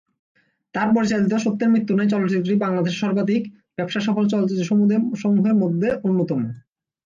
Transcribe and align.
তার 0.75 0.87
পরিচালিত 0.95 1.33
"সত্যের 1.37 1.71
মৃত্যু 1.73 1.93
নাই" 1.95 2.07
চলচ্চিত্রটি 2.13 2.55
বাংলাদেশের 2.63 3.01
সর্বাধিক 3.03 3.41
ব্যবসাসফল 3.77 4.25
চলচ্চিত্রসমূহের 4.27 5.01
মধ্যে 5.63 5.87
অন্যতম। 6.05 6.41